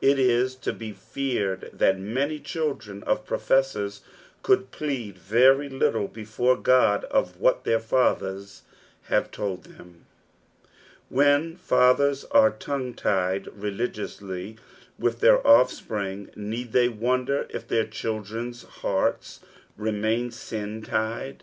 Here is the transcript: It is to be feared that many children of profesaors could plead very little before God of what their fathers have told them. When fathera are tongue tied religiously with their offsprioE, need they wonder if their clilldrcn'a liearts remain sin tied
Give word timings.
It 0.00 0.20
is 0.20 0.54
to 0.62 0.72
be 0.72 0.92
feared 0.92 1.68
that 1.72 1.98
many 1.98 2.38
children 2.38 3.02
of 3.08 3.26
profesaors 3.26 4.02
could 4.44 4.70
plead 4.70 5.18
very 5.18 5.68
little 5.68 6.06
before 6.06 6.56
God 6.56 7.02
of 7.06 7.40
what 7.40 7.64
their 7.64 7.80
fathers 7.80 8.62
have 9.06 9.32
told 9.32 9.64
them. 9.64 10.06
When 11.08 11.56
fathera 11.56 12.24
are 12.30 12.52
tongue 12.52 12.94
tied 12.94 13.48
religiously 13.52 14.58
with 14.96 15.18
their 15.18 15.38
offsprioE, 15.38 16.28
need 16.36 16.70
they 16.70 16.88
wonder 16.88 17.48
if 17.50 17.66
their 17.66 17.84
clilldrcn'a 17.84 18.64
liearts 18.78 19.40
remain 19.76 20.30
sin 20.30 20.82
tied 20.82 21.42